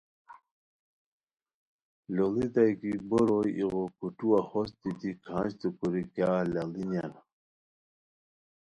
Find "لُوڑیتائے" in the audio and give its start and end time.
2.15-2.71